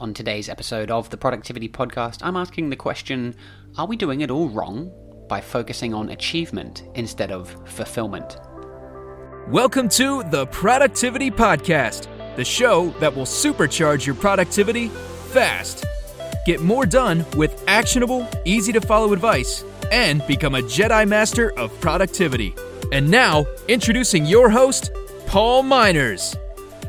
[0.00, 3.34] On today's episode of the Productivity Podcast, I'm asking the question
[3.76, 4.92] Are we doing it all wrong
[5.28, 8.36] by focusing on achievement instead of fulfillment?
[9.48, 12.06] Welcome to the Productivity Podcast,
[12.36, 14.86] the show that will supercharge your productivity
[15.32, 15.84] fast.
[16.46, 21.72] Get more done with actionable, easy to follow advice and become a Jedi Master of
[21.80, 22.54] productivity.
[22.92, 24.92] And now, introducing your host,
[25.26, 26.36] Paul Minors.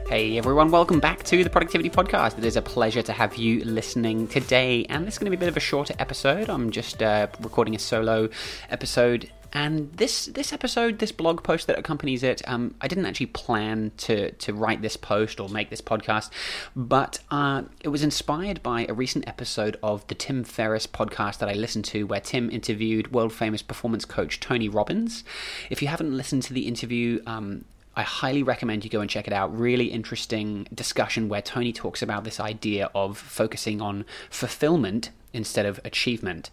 [0.10, 2.40] Hey everyone, welcome back to the Productivity Podcast.
[2.40, 5.36] It is a pleasure to have you listening today, and this is going to be
[5.36, 6.50] a bit of a shorter episode.
[6.50, 8.28] I'm just uh, recording a solo
[8.72, 9.30] episode.
[9.54, 13.92] And this this episode, this blog post that accompanies it, um, I didn't actually plan
[13.98, 16.32] to to write this post or make this podcast,
[16.76, 21.50] but uh, it was inspired by a recent episode of the Tim Ferriss podcast that
[21.50, 25.24] I listened to, where Tim interviewed world famous performance coach Tony Robbins.
[25.70, 27.66] If you haven't listened to the interview, um,
[28.00, 29.54] I highly recommend you go and check it out.
[29.60, 35.80] Really interesting discussion where Tony talks about this idea of focusing on fulfillment instead of
[35.86, 36.50] achievement.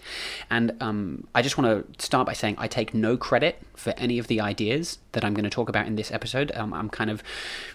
[0.51, 4.19] And um, I just want to start by saying I take no credit for any
[4.19, 6.53] of the ideas that I'm going to talk about in this episode.
[6.55, 7.23] Um, I'm kind of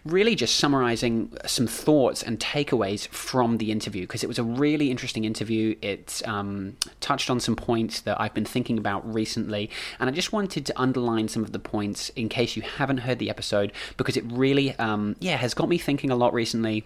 [0.06, 4.92] really just summarizing some thoughts and takeaways from the interview because it was a really
[4.92, 5.76] interesting interview.
[5.81, 10.31] It um, touched on some points that I've been thinking about recently, and I just
[10.31, 14.17] wanted to underline some of the points in case you haven't heard the episode because
[14.17, 16.86] it really, um, yeah, has got me thinking a lot recently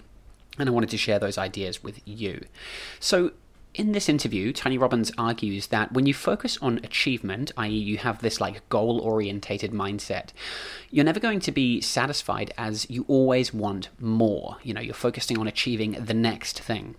[0.58, 2.45] and I wanted to share those ideas with you.
[3.00, 3.31] So,
[3.76, 8.22] in this interview, Tony Robbins argues that when you focus on achievement, i.e., you have
[8.22, 10.30] this like goal orientated mindset,
[10.90, 14.58] you're never going to be satisfied as you always want more.
[14.64, 16.96] You know, you're focusing on achieving the next thing.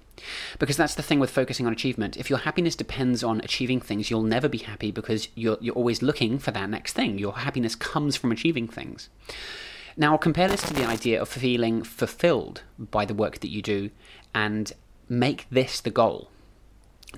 [0.58, 2.18] Because that's the thing with focusing on achievement.
[2.18, 6.02] If your happiness depends on achieving things, you'll never be happy because you're, you're always
[6.02, 7.18] looking for that next thing.
[7.18, 9.08] Your happiness comes from achieving things.
[9.96, 13.90] Now, compare this to the idea of feeling fulfilled by the work that you do
[14.34, 14.70] and
[15.08, 16.28] make this the goal.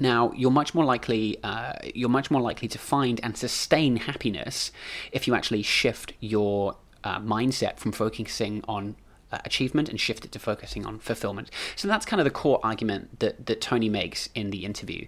[0.01, 4.71] Now, you're much more likely uh, you're much more likely to find and sustain happiness
[5.13, 8.97] if you actually shift your uh, mindset from focusing on
[9.33, 11.51] uh, achievement and shift it to focusing on fulfillment.
[11.77, 15.07] So that's kind of the core argument that, that Tony makes in the interview.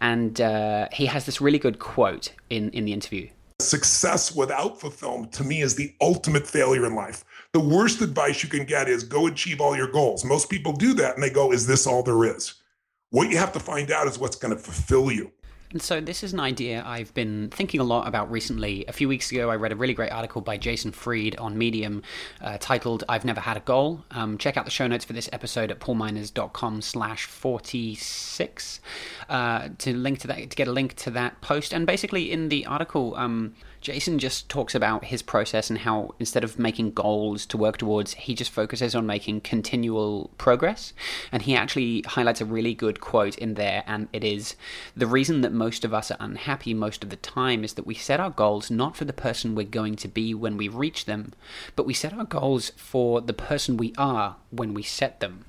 [0.00, 3.28] And uh, he has this really good quote in, in the interview.
[3.60, 7.24] Success without fulfillment to me is the ultimate failure in life.
[7.52, 10.24] The worst advice you can get is go achieve all your goals.
[10.24, 12.54] Most people do that and they go, Is this all there is?
[13.10, 15.32] What you have to find out is what's going to fulfill you.
[15.70, 18.86] And so, this is an idea I've been thinking a lot about recently.
[18.86, 22.02] A few weeks ago, I read a really great article by Jason Fried on Medium
[22.40, 24.02] uh, titled I've Never Had a Goal.
[24.10, 28.80] Um, check out the show notes for this episode at paulminors.com slash 46
[29.28, 31.74] uh, to link to that, to get a link to that post.
[31.74, 36.44] And basically, in the article, um, Jason just talks about his process and how instead
[36.44, 40.92] of making goals to work towards, he just focuses on making continual progress.
[41.30, 44.56] And he actually highlights a really good quote in there, and it is
[44.96, 47.94] the reason that most of us are unhappy most of the time is that we
[47.94, 51.32] set our goals not for the person we're going to be when we reach them,
[51.76, 55.44] but we set our goals for the person we are when we set them.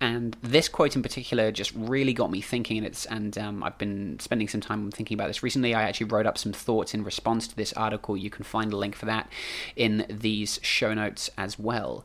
[0.00, 3.78] And this quote in particular just really got me thinking, and it's and um, I've
[3.78, 5.74] been spending some time thinking about this recently.
[5.74, 8.16] I actually wrote up some thoughts in response to this article.
[8.16, 9.30] You can find a link for that
[9.76, 12.04] in these show notes as well.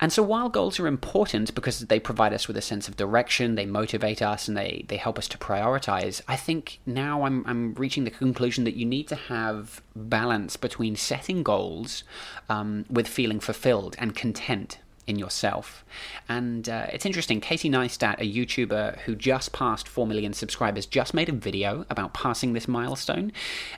[0.00, 3.56] And so while goals are important because they provide us with a sense of direction,
[3.56, 7.74] they motivate us and they, they help us to prioritize, I think now I'm, I'm
[7.74, 12.04] reaching the conclusion that you need to have balance between setting goals
[12.48, 15.84] um, with feeling fulfilled and content in yourself.
[16.28, 21.14] And uh, it's interesting, Casey Neistat, a YouTuber who just passed 4 million subscribers, just
[21.14, 23.32] made a video about passing this milestone.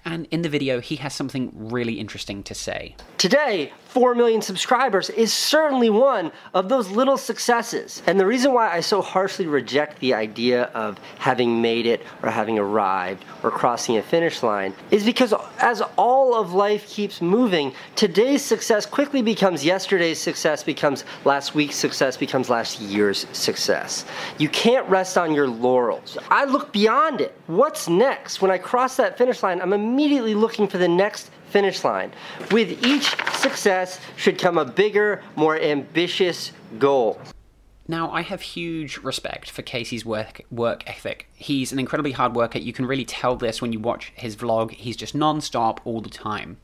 [0.05, 2.97] And in the video, he has something really interesting to say.
[3.17, 8.03] Today, 4 million subscribers is certainly one of those little successes.
[8.07, 12.31] And the reason why I so harshly reject the idea of having made it or
[12.31, 17.73] having arrived or crossing a finish line is because as all of life keeps moving,
[17.95, 24.04] today's success quickly becomes yesterday's success, becomes last week's success, becomes last year's success.
[24.38, 26.19] You can't rest on your laurels.
[26.31, 27.34] I look beyond it.
[27.46, 28.40] What's next?
[28.40, 32.12] When I cross that finish line, I'm immediately looking for the next finish line.
[32.50, 37.20] With each success should come a bigger, more ambitious goal.
[37.90, 41.28] Now, I have huge respect for Casey's work work ethic.
[41.34, 42.60] He's an incredibly hard worker.
[42.60, 44.70] You can really tell this when you watch his vlog.
[44.70, 46.58] He's just non-stop all the time.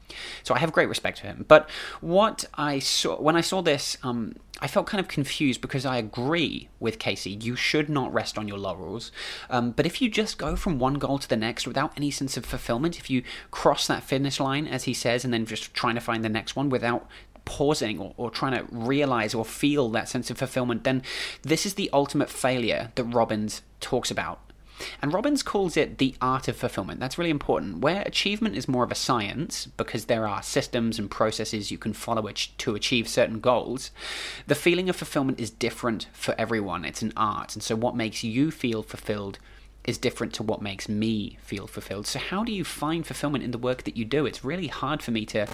[0.44, 1.44] So I have great respect for him.
[1.48, 1.68] But
[2.00, 5.98] what I saw when I saw this, um, I felt kind of confused because I
[5.98, 7.32] agree with Casey.
[7.32, 9.10] You should not rest on your laurels.
[9.50, 12.36] Um, but if you just go from one goal to the next without any sense
[12.36, 15.96] of fulfillment, if you cross that finish line, as he says, and then just trying
[15.96, 17.08] to find the next one without
[17.46, 21.02] pausing or, or trying to realize or feel that sense of fulfillment, then
[21.40, 24.40] this is the ultimate failure that Robbins talks about.
[25.00, 27.00] And Robbins calls it the art of fulfillment.
[27.00, 27.78] That's really important.
[27.78, 31.94] Where achievement is more of a science, because there are systems and processes you can
[31.94, 33.90] follow to achieve certain goals,
[34.46, 36.84] the feeling of fulfillment is different for everyone.
[36.84, 37.54] It's an art.
[37.54, 39.38] And so, what makes you feel fulfilled
[39.86, 42.06] is different to what makes me feel fulfilled.
[42.06, 44.26] So, how do you find fulfillment in the work that you do?
[44.26, 45.46] It's really hard for me to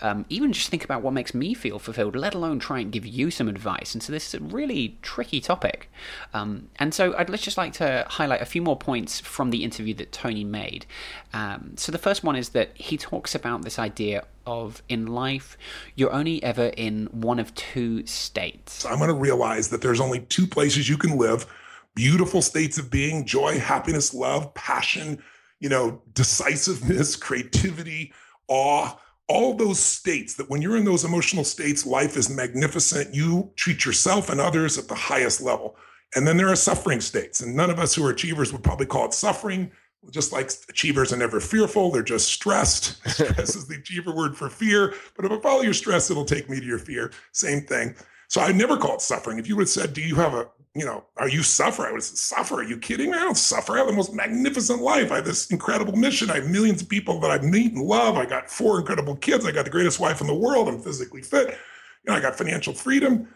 [0.00, 3.06] um, even just think about what makes me feel fulfilled, let alone try and give
[3.06, 3.94] you some advice.
[3.94, 5.90] And so, this is a really tricky topic.
[6.32, 9.94] Um, and so, I'd just like to highlight a few more points from the interview
[9.94, 10.86] that Tony made.
[11.32, 15.56] Um, so, the first one is that he talks about this idea of in life,
[15.94, 18.84] you're only ever in one of two states.
[18.84, 21.46] I'm going to realize that there's only two places you can live
[21.94, 25.22] beautiful states of being joy, happiness, love, passion,
[25.60, 28.12] you know, decisiveness, creativity,
[28.48, 28.96] awe,
[29.28, 33.14] all those states that when you're in those emotional states, life is magnificent.
[33.14, 35.76] You treat yourself and others at the highest level.
[36.14, 37.40] And then there are suffering states.
[37.40, 39.70] And none of us who are achievers would probably call it suffering.
[40.10, 43.02] Just like achievers are never fearful, they're just stressed.
[43.14, 44.92] Stress is the achiever word for fear.
[45.16, 47.10] But if I follow your stress, it'll take me to your fear.
[47.32, 47.94] Same thing.
[48.28, 49.38] So I never call it suffering.
[49.38, 51.90] If you would have said, Do you have a you know, are you suffering?
[51.90, 52.56] I would say, suffer?
[52.56, 53.16] Are you kidding me?
[53.16, 53.74] I don't suffer.
[53.74, 55.12] I have the most magnificent life.
[55.12, 56.30] I have this incredible mission.
[56.30, 58.16] I have millions of people that I meet and love.
[58.16, 59.46] I got four incredible kids.
[59.46, 60.68] I got the greatest wife in the world.
[60.68, 61.50] I'm physically fit.
[61.50, 63.28] You know, I got financial freedom.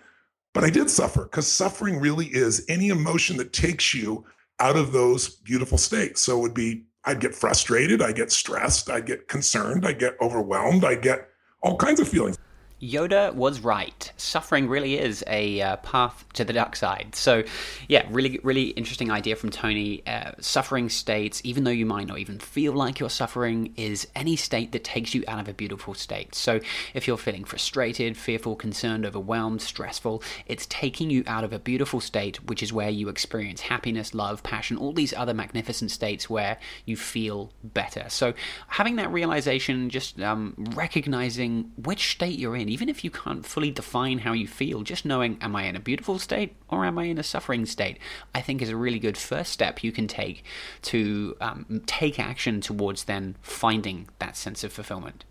[0.52, 4.25] But I did suffer because suffering really is any emotion that takes you
[4.58, 6.23] out of those beautiful states.
[6.23, 10.17] So it would be I'd get frustrated, I get stressed, I get concerned, I get
[10.20, 11.29] overwhelmed, I get
[11.62, 12.37] all kinds of feelings.
[12.81, 14.13] Yoda was right.
[14.17, 17.15] Suffering really is a uh, path to the dark side.
[17.15, 17.43] So,
[17.89, 20.07] yeah, really, really interesting idea from Tony.
[20.07, 24.37] Uh, suffering states, even though you might not even feel like you're suffering, is any
[24.37, 26.37] state that takes you out of a beautiful state.
[26.37, 26.61] So,
[26.95, 32.01] if you're feeling frustrated, fearful, concerned, overwhelmed, stressful, it's taking you out of a beautiful
[32.01, 36.59] state, which is where you experience happiness, love, passion, all these other magnificent states where
[36.85, 38.05] you feel better.
[38.09, 38.35] So,
[38.69, 43.70] having that realization, just um, recognizing which state you're in even if you can't fully
[43.70, 47.05] define how you feel, just knowing, am I in a beautiful state or am I
[47.05, 47.99] in a suffering state,
[48.35, 50.44] I think is a really good first step you can take
[50.82, 55.25] to um, take action towards then finding that sense of fulfillment.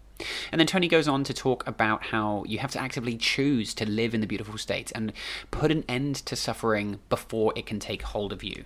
[0.51, 3.88] And then Tony goes on to talk about how you have to actively choose to
[3.88, 5.13] live in the beautiful state and
[5.51, 8.66] put an end to suffering before it can take hold of you.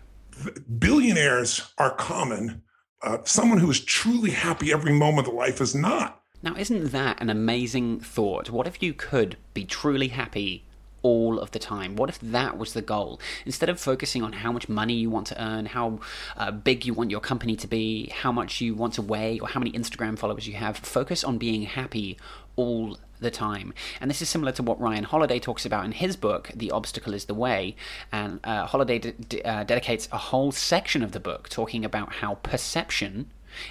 [0.80, 2.64] Billionaires are common.
[3.04, 6.21] Uh, someone who is truly happy every moment of life is not.
[6.44, 8.50] Now, isn't that an amazing thought?
[8.50, 10.64] What if you could be truly happy
[11.04, 11.96] all of the time?
[11.96, 13.20] What if that was the goal?
[13.46, 16.00] Instead of focusing on how much money you want to earn, how
[16.36, 19.50] uh, big you want your company to be, how much you want to weigh, or
[19.50, 22.18] how many Instagram followers you have, focus on being happy
[22.56, 23.72] all the time.
[24.00, 27.14] And this is similar to what Ryan Holiday talks about in his book, The Obstacle
[27.14, 27.76] is the Way.
[28.12, 32.36] And uh, Holiday d- uh, dedicates a whole section of the book talking about how
[32.36, 33.30] perception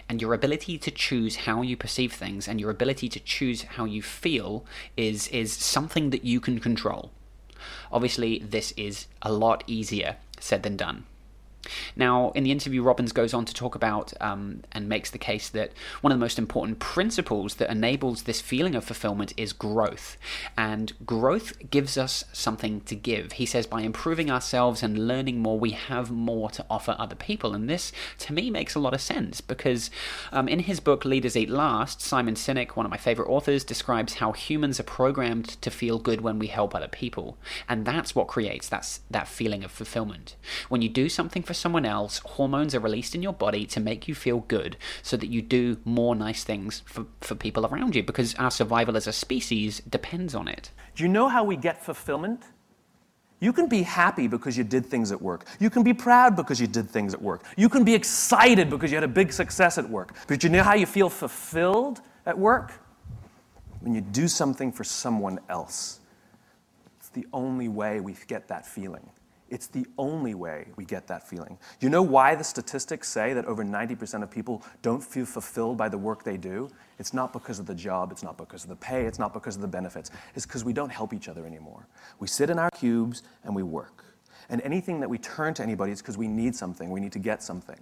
[0.09, 3.85] and your ability to choose how you perceive things and your ability to choose how
[3.85, 4.65] you feel
[4.97, 7.11] is is something that you can control.
[7.93, 11.05] Obviously, this is a lot easier said than done.
[11.97, 15.49] Now, in the interview, Robbins goes on to talk about um, and makes the case
[15.51, 20.17] that one of the most important principles that enables this feeling of fulfillment is growth.
[20.57, 23.33] And growth gives us something to give.
[23.33, 27.55] He says by improving ourselves and learning more, we have more to offer other people.
[27.55, 29.91] And this, to me, makes a lot of sense because
[30.33, 34.15] um, in his book, Leaders Eat Last, Simon Sinek, one of my favorite authors, describes
[34.15, 37.37] how humans are programmed to feel good when we help other people.
[37.69, 40.37] And that's what creates that, that feeling of fulfillment.
[40.69, 44.07] When you do something for someone else, hormones are released in your body to make
[44.07, 48.05] you feel good so that you do more nice things for, for people around you
[48.05, 50.71] because our survival as a species depends on it.
[50.95, 52.45] Do you know how we get fulfillment?
[53.41, 55.45] You can be happy because you did things at work.
[55.59, 57.43] You can be proud because you did things at work.
[57.57, 60.15] You can be excited because you had a big success at work.
[60.29, 62.75] But you know how you feel fulfilled at work?
[63.81, 65.99] When you do something for someone else.
[67.01, 69.11] It's the only way we get that feeling.
[69.51, 71.59] It's the only way we get that feeling.
[71.81, 75.89] You know why the statistics say that over 90% of people don't feel fulfilled by
[75.89, 76.71] the work they do?
[77.01, 79.57] It's not because of the job, it's not because of the pay, it's not because
[79.57, 80.13] of the benefits.
[80.37, 81.89] It's because we don't help each other anymore.
[82.21, 84.05] We sit in our cubes and we work.
[84.49, 87.19] And anything that we turn to anybody is because we need something, we need to
[87.19, 87.79] get something.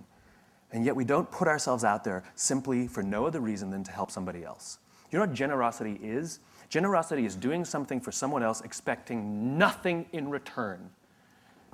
[0.73, 3.93] And yet we don't put ourselves out there simply for no other reason than to
[3.93, 4.79] help somebody else.
[5.11, 6.41] You know what generosity is?
[6.69, 10.91] Generosity is doing something for someone else expecting nothing in return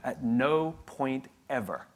[0.04, 1.86] at no point ever.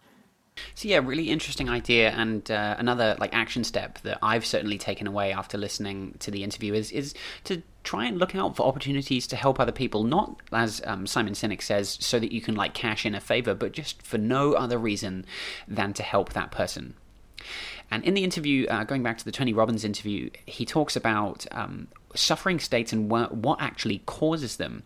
[0.75, 5.07] So yeah, really interesting idea, and uh, another like action step that I've certainly taken
[5.07, 9.27] away after listening to the interview is is to try and look out for opportunities
[9.29, 12.75] to help other people, not as um, Simon Sinek says, so that you can like
[12.75, 15.25] cash in a favor, but just for no other reason
[15.67, 16.95] than to help that person.
[17.91, 21.47] And in the interview, uh, going back to the Tony Robbins interview, he talks about
[21.53, 24.83] um, suffering states and wh- what actually causes them.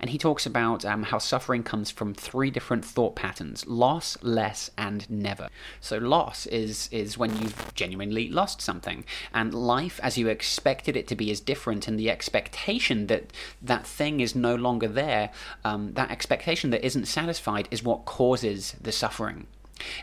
[0.00, 4.70] And he talks about um, how suffering comes from three different thought patterns loss, less,
[4.76, 5.48] and never.
[5.80, 9.04] So, loss is, is when you've genuinely lost something.
[9.32, 11.88] And life, as you expected it to be, is different.
[11.88, 15.30] And the expectation that that thing is no longer there,
[15.64, 19.46] um, that expectation that isn't satisfied, is what causes the suffering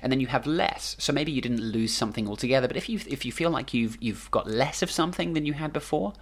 [0.01, 0.95] and then you have less.
[0.99, 3.97] So maybe you didn't lose something altogether, but if you if you feel like you've
[4.01, 6.13] you've got less of something than you had before,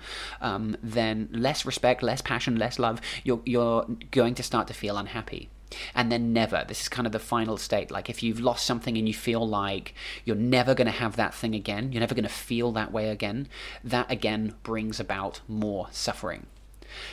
[0.42, 4.98] um, then less respect, less passion, less love, you're you're going to start to feel
[4.98, 5.50] unhappy.
[5.94, 6.64] And then never.
[6.66, 7.92] This is kind of the final state.
[7.92, 11.34] Like if you've lost something and you feel like you're never going to have that
[11.34, 13.50] thing again, you're never going to feel that way again,
[13.84, 16.46] that again brings about more suffering.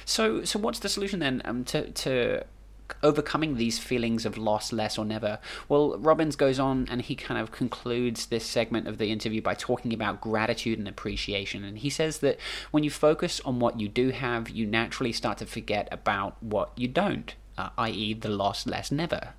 [0.05, 2.45] So, so what's the solution then um, to to
[3.03, 5.39] overcoming these feelings of loss, less or never.
[5.69, 9.55] Well, Robbins goes on and he kind of concludes this segment of the interview by
[9.55, 11.65] talking about gratitude and appreciation.
[11.65, 12.39] And he says that
[12.71, 16.73] when you focus on what you do have, you naturally start to forget about what
[16.77, 19.35] you don't, uh, i.e., the loss, less, never.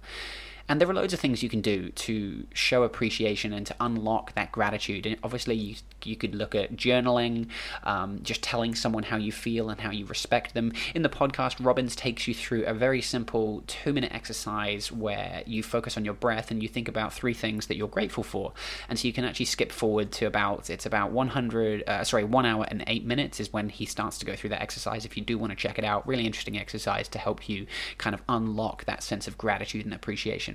[0.68, 4.34] And there are loads of things you can do to show appreciation and to unlock
[4.34, 5.06] that gratitude.
[5.06, 7.50] And obviously, you, you could look at journaling,
[7.84, 10.74] um, just telling someone how you feel and how you respect them.
[10.96, 15.62] In the podcast, Robbins takes you through a very simple two minute exercise where you
[15.62, 18.52] focus on your breath and you think about three things that you're grateful for.
[18.90, 22.46] And so you can actually skip forward to about, it's about 100, uh, sorry, one
[22.46, 25.06] hour and eight minutes is when he starts to go through that exercise.
[25.06, 27.68] If you do want to check it out, really interesting exercise to help you
[28.00, 30.55] kind of unlock that sense of gratitude and appreciation.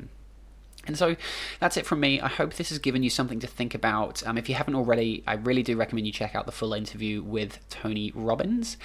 [0.87, 1.17] And so
[1.61, 2.21] that's it from me.
[2.21, 4.27] I hope this has given you something to think about.
[4.27, 7.23] Um, if you haven't already, I really do recommend you check out the full interview
[7.23, 8.79] with Tony Robbins.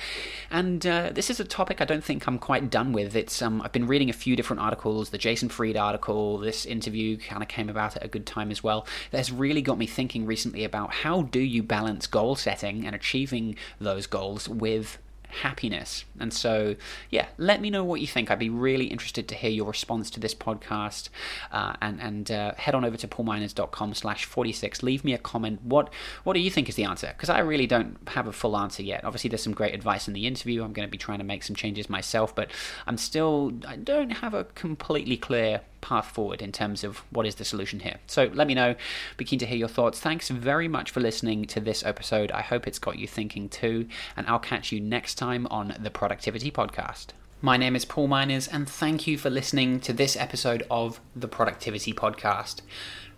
[0.52, 3.16] And uh, this is a topic I don't think I'm quite done with.
[3.16, 5.10] It's um, I've been reading a few different articles.
[5.10, 8.62] The Jason Fried article, this interview kind of came about at a good time as
[8.62, 8.86] well.
[9.12, 12.94] That has really got me thinking recently about how do you balance goal setting and
[12.94, 14.98] achieving those goals with
[15.36, 16.06] happiness.
[16.20, 16.76] And so,
[17.10, 18.32] yeah, let me know what you think.
[18.32, 21.10] I'd be really interested to hear your response to this podcast.
[21.52, 24.84] Uh, and and uh, head on over to paulminors.com slash 46.
[24.84, 25.62] Leave me a comment.
[25.64, 25.92] What,
[26.24, 27.08] what do you think is the answer?
[27.08, 29.04] Because I really don't have a full answer yet.
[29.04, 30.64] Obviously, there's some great advice in the interview.
[30.64, 32.50] I'm going to be trying to make some changes myself, but
[32.88, 37.36] I'm still, I don't have a completely clear path forward in terms of what is
[37.36, 37.98] the solution here.
[38.08, 38.74] So let me know.
[39.18, 40.00] Be keen to hear your thoughts.
[40.00, 42.32] Thanks very much for listening to this episode.
[42.32, 43.88] I hope it's got you thinking too,
[44.18, 47.10] and I'll catch you next time on the Productivity Podcast.
[47.40, 51.28] My name is Paul Minors, and thank you for listening to this episode of the
[51.28, 52.62] Productivity Podcast.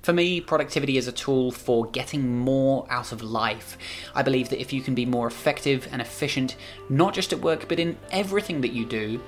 [0.01, 3.77] For me, productivity is a tool for getting more out of life.
[4.13, 6.57] I believe that if you can be more effective and efficient,
[6.89, 9.21] not just at work, but in everything that you do,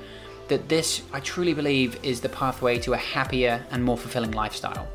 [0.50, 4.88] that this, I truly believe, is the pathway to a happier and more fulfilling lifestyle.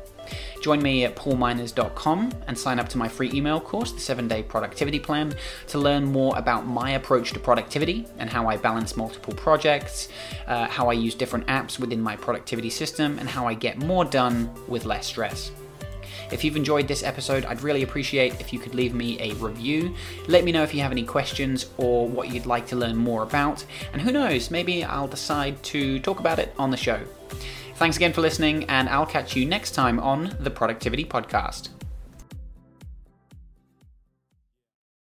[0.61, 4.41] Join me at paulminors.com and sign up to my free email course, the 7 Day
[4.41, 5.35] Productivity Plan,
[5.67, 10.09] to learn more about my approach to productivity and how I balance multiple projects,
[10.47, 14.05] uh, how I use different apps within my productivity system, and how I get more
[14.05, 15.51] done with less stress.
[16.31, 19.95] If you've enjoyed this episode, I'd really appreciate if you could leave me a review.
[20.27, 23.23] Let me know if you have any questions or what you'd like to learn more
[23.23, 23.65] about.
[23.93, 27.01] And who knows, maybe I'll decide to talk about it on the show.
[27.75, 31.69] Thanks again for listening, and I'll catch you next time on the Productivity Podcast.